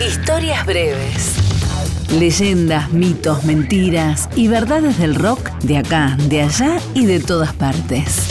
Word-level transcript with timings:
Historias 0.00 0.64
breves. 0.64 1.34
Leyendas, 2.12 2.92
mitos, 2.92 3.44
mentiras 3.44 4.28
y 4.36 4.46
verdades 4.46 4.96
del 4.96 5.16
rock 5.16 5.50
de 5.64 5.78
acá, 5.78 6.16
de 6.28 6.42
allá 6.42 6.78
y 6.94 7.04
de 7.04 7.18
todas 7.18 7.52
partes. 7.52 8.28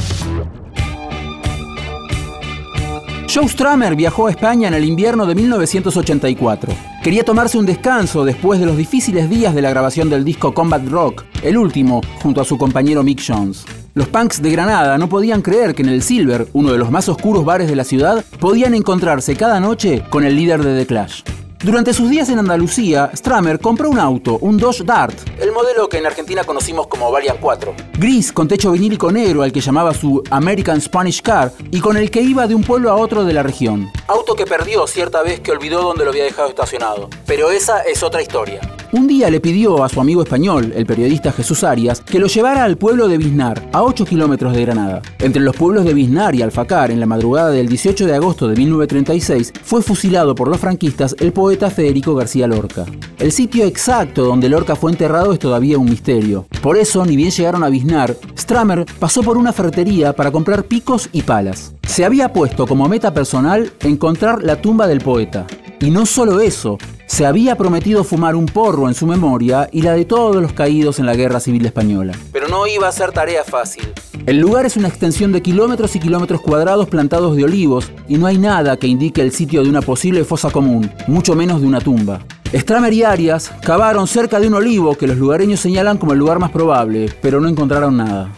Joe 3.33 3.49
Strummer 3.49 3.97
viajó 3.97 4.27
a 4.27 4.31
España 4.31 4.69
en 4.69 4.75
el 4.75 4.85
invierno 4.85 5.25
de 5.25 5.35
1984. 5.35 6.73
Quería 7.03 7.25
tomarse 7.25 7.57
un 7.57 7.65
descanso 7.65 8.23
después 8.23 8.61
de 8.61 8.65
los 8.65 8.77
difíciles 8.77 9.29
días 9.29 9.53
de 9.53 9.61
la 9.61 9.69
grabación 9.69 10.09
del 10.09 10.23
disco 10.23 10.53
Combat 10.53 10.87
Rock, 10.87 11.25
el 11.43 11.57
último, 11.57 11.99
junto 12.23 12.39
a 12.39 12.45
su 12.45 12.57
compañero 12.57 13.03
Mick 13.03 13.21
Jones. 13.27 13.65
Los 13.93 14.07
punks 14.07 14.41
de 14.41 14.51
Granada 14.51 14.97
no 14.97 15.09
podían 15.09 15.41
creer 15.41 15.75
que 15.75 15.81
en 15.81 15.89
el 15.89 16.01
Silver, 16.01 16.47
uno 16.53 16.71
de 16.71 16.77
los 16.77 16.91
más 16.91 17.09
oscuros 17.09 17.43
bares 17.43 17.67
de 17.67 17.75
la 17.75 17.83
ciudad, 17.83 18.23
podían 18.39 18.73
encontrarse 18.73 19.35
cada 19.35 19.59
noche 19.59 20.01
con 20.09 20.23
el 20.23 20.37
líder 20.37 20.63
de 20.63 20.79
The 20.79 20.85
Clash. 20.85 21.23
Durante 21.63 21.91
sus 21.91 22.07
días 22.07 22.29
en 22.29 22.37
Andalucía, 22.37 23.09
Stramer 23.15 23.59
compró 23.59 23.89
un 23.89 23.97
auto, 23.97 24.37
un 24.41 24.57
Dodge 24.57 24.83
Dart, 24.83 25.17
el 25.39 25.51
modelo 25.51 25.89
que 25.89 25.97
en 25.97 26.05
Argentina 26.05 26.43
conocimos 26.43 26.85
como 26.85 27.11
Valiant 27.11 27.39
4. 27.39 27.73
Gris, 27.97 28.31
con 28.31 28.47
techo 28.47 28.71
vinílico 28.71 29.11
negro 29.11 29.41
al 29.41 29.51
que 29.51 29.59
llamaba 29.59 29.91
su 29.95 30.21
American 30.29 30.79
Spanish 30.79 31.23
Car 31.23 31.51
y 31.71 31.79
con 31.79 31.97
el 31.97 32.11
que 32.11 32.21
iba 32.21 32.45
de 32.45 32.53
un 32.53 32.63
pueblo 32.63 32.91
a 32.91 32.95
otro 32.95 33.25
de 33.25 33.33
la 33.33 33.41
región. 33.41 33.91
Auto 34.07 34.35
que 34.35 34.45
perdió 34.45 34.85
cierta 34.85 35.23
vez 35.23 35.39
que 35.39 35.51
olvidó 35.51 35.81
dónde 35.81 36.03
lo 36.03 36.11
había 36.11 36.25
dejado 36.25 36.47
estacionado. 36.47 37.09
Pero 37.25 37.49
esa 37.49 37.81
es 37.81 38.03
otra 38.03 38.21
historia. 38.21 38.61
Un 38.93 39.05
día 39.05 39.29
le 39.29 39.41
pidió 39.41 39.83
a 39.83 39.89
su 39.89 39.99
amigo 39.99 40.23
español, 40.23 40.71
el 40.73 40.85
periodista 40.85 41.33
Jesús 41.33 41.65
Arias, 41.65 41.99
que 41.99 42.19
lo 42.19 42.27
llevara 42.27 42.63
al 42.63 42.77
pueblo 42.77 43.09
de 43.09 43.17
Biznar, 43.17 43.69
a 43.73 43.83
8 43.83 44.05
kilómetros 44.05 44.53
de 44.53 44.61
Granada. 44.61 45.01
Entre 45.19 45.41
los 45.41 45.57
pueblos 45.57 45.83
de 45.83 45.93
Biznar 45.93 46.35
y 46.35 46.41
Alfacar, 46.41 46.89
en 46.89 47.01
la 47.01 47.05
madrugada 47.05 47.49
del 47.49 47.67
18 47.67 48.05
de 48.05 48.15
agosto 48.15 48.47
de 48.47 48.55
1936, 48.55 49.51
fue 49.61 49.81
fusilado 49.81 50.35
por 50.35 50.47
los 50.47 50.61
franquistas 50.61 51.17
el 51.19 51.33
poeta 51.33 51.69
Federico 51.69 52.15
García 52.15 52.47
Lorca. 52.47 52.85
El 53.19 53.33
sitio 53.33 53.65
exacto 53.65 54.23
donde 54.23 54.47
Lorca 54.47 54.77
fue 54.77 54.91
enterrado 54.91 55.33
es 55.33 55.39
todavía 55.39 55.77
un 55.77 55.89
misterio. 55.89 56.45
Por 56.61 56.77
eso, 56.77 57.05
ni 57.05 57.17
bien 57.17 57.31
llegaron 57.31 57.65
a 57.65 57.69
Biznar, 57.69 58.15
Stramer 58.37 58.85
pasó 58.99 59.21
por 59.21 59.35
una 59.35 59.51
ferretería 59.51 60.13
para 60.13 60.31
comprar 60.31 60.63
picos 60.63 61.09
y 61.11 61.23
palas. 61.23 61.73
Se 61.85 62.05
había 62.05 62.31
puesto 62.31 62.65
como 62.65 62.87
meta 62.87 63.13
personal 63.13 63.69
encontrar 63.81 64.43
la 64.43 64.61
tumba 64.61 64.87
del 64.87 65.01
poeta. 65.01 65.45
Y 65.81 65.91
no 65.91 66.05
solo 66.05 66.39
eso, 66.39 66.77
se 67.07 67.25
había 67.25 67.55
prometido 67.55 68.03
fumar 68.03 68.35
un 68.35 68.45
porro 68.45 68.87
en 68.89 68.93
su 68.93 69.07
memoria 69.07 69.69
y 69.71 69.81
la 69.81 69.93
de 69.93 70.05
todos 70.05 70.41
los 70.41 70.51
caídos 70.51 70.99
en 70.99 71.05
la 71.05 71.15
Guerra 71.15 71.39
Civil 71.39 71.65
Española. 71.65 72.13
Pero 72.33 72.49
no 72.49 72.67
iba 72.67 72.87
a 72.87 72.91
ser 72.91 73.13
tarea 73.13 73.43
fácil. 73.43 73.91
El 74.25 74.39
lugar 74.39 74.65
es 74.65 74.75
una 74.75 74.89
extensión 74.89 75.31
de 75.31 75.41
kilómetros 75.41 75.95
y 75.95 75.99
kilómetros 75.99 76.41
cuadrados 76.41 76.89
plantados 76.89 77.37
de 77.37 77.45
olivos 77.45 77.91
y 78.09 78.17
no 78.17 78.27
hay 78.27 78.37
nada 78.37 78.75
que 78.75 78.87
indique 78.87 79.21
el 79.21 79.31
sitio 79.31 79.63
de 79.63 79.69
una 79.69 79.81
posible 79.81 80.25
fosa 80.25 80.51
común, 80.51 80.91
mucho 81.07 81.33
menos 81.33 81.61
de 81.61 81.67
una 81.67 81.79
tumba. 81.79 82.19
Stramer 82.53 82.93
y 82.93 83.03
Arias 83.03 83.51
cavaron 83.61 84.05
cerca 84.05 84.39
de 84.39 84.47
un 84.47 84.55
olivo 84.55 84.95
que 84.95 85.07
los 85.07 85.17
lugareños 85.17 85.61
señalan 85.61 85.97
como 85.97 86.11
el 86.11 86.19
lugar 86.19 86.39
más 86.39 86.51
probable, 86.51 87.09
pero 87.21 87.39
no 87.39 87.47
encontraron 87.47 87.95
nada. 87.95 88.31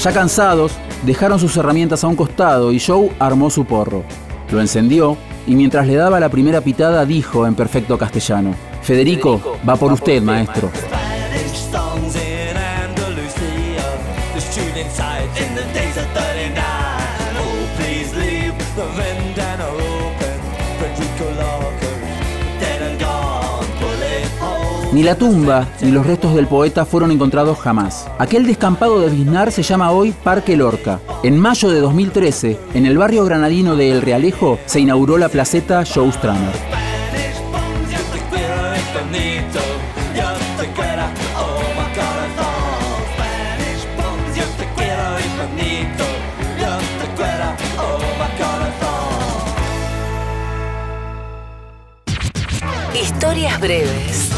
Ya 0.00 0.12
cansados, 0.12 0.72
dejaron 1.04 1.40
sus 1.40 1.56
herramientas 1.56 2.04
a 2.04 2.06
un 2.06 2.14
costado 2.14 2.72
y 2.72 2.78
Joe 2.78 3.10
armó 3.18 3.50
su 3.50 3.64
porro. 3.64 4.04
Lo 4.52 4.60
encendió 4.60 5.16
y 5.48 5.56
mientras 5.56 5.86
le 5.86 5.96
daba 5.96 6.20
la 6.20 6.28
primera 6.28 6.60
pitada 6.60 7.06
dijo 7.06 7.46
en 7.46 7.54
perfecto 7.54 7.96
castellano, 7.96 8.54
Federico, 8.82 9.58
va 9.66 9.76
por 9.76 9.92
usted, 9.92 10.22
maestro. 10.22 10.70
Ni 24.92 25.02
la 25.02 25.16
tumba 25.16 25.68
ni 25.82 25.90
los 25.90 26.06
restos 26.06 26.34
del 26.34 26.46
poeta 26.46 26.86
fueron 26.86 27.10
encontrados 27.10 27.58
jamás. 27.58 28.08
Aquel 28.18 28.46
descampado 28.46 29.00
de 29.00 29.10
Biznar 29.10 29.52
se 29.52 29.62
llama 29.62 29.90
hoy 29.90 30.12
Parque 30.24 30.56
Lorca. 30.56 31.00
En 31.22 31.38
mayo 31.38 31.68
de 31.68 31.80
2013, 31.80 32.58
en 32.72 32.86
el 32.86 32.96
barrio 32.96 33.24
granadino 33.26 33.76
de 33.76 33.90
El 33.90 34.00
Realejo, 34.00 34.58
se 34.64 34.80
inauguró 34.80 35.18
la 35.18 35.28
placeta 35.28 35.84
Joe. 35.84 36.10
Historias 52.94 53.60
breves. 53.60 54.37